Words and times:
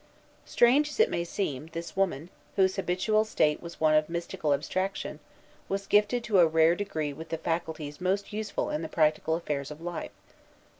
Strange 0.45 0.89
as 0.89 0.99
it 0.99 1.11
may 1.11 1.23
seem, 1.23 1.67
this 1.73 1.95
woman, 1.95 2.31
whose 2.55 2.75
habitual 2.77 3.23
state 3.23 3.61
was 3.61 3.79
one 3.79 3.93
of 3.93 4.09
mystical 4.09 4.51
abstraction, 4.51 5.19
was 5.69 5.85
gifted 5.85 6.23
to 6.23 6.39
a 6.39 6.47
rare 6.47 6.73
degree 6.73 7.13
with 7.13 7.29
the 7.29 7.37
faculties 7.37 8.01
most 8.01 8.33
useful 8.33 8.71
in 8.71 8.81
the 8.81 8.89
practical 8.89 9.35
affairs 9.35 9.69
of 9.69 9.79
life. 9.79 10.09